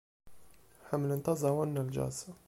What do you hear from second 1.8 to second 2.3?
n jazz.